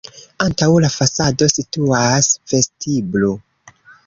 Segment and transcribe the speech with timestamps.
[0.45, 3.31] Antaŭ la fasado situas vestiblo.